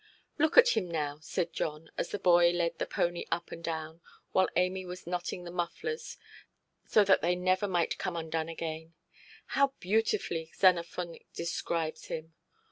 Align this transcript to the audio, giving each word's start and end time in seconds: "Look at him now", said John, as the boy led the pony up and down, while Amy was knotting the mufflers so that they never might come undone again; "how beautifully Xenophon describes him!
"Look 0.39 0.57
at 0.57 0.69
him 0.69 0.89
now", 0.89 1.19
said 1.21 1.53
John, 1.53 1.91
as 1.95 2.09
the 2.09 2.17
boy 2.17 2.49
led 2.49 2.79
the 2.79 2.87
pony 2.87 3.25
up 3.31 3.51
and 3.51 3.63
down, 3.63 4.01
while 4.31 4.49
Amy 4.55 4.83
was 4.83 5.05
knotting 5.05 5.43
the 5.43 5.51
mufflers 5.51 6.17
so 6.87 7.03
that 7.03 7.21
they 7.21 7.35
never 7.35 7.67
might 7.67 7.99
come 7.99 8.15
undone 8.15 8.49
again; 8.49 8.95
"how 9.53 9.73
beautifully 9.79 10.49
Xenophon 10.57 11.19
describes 11.35 12.05
him! 12.05 12.33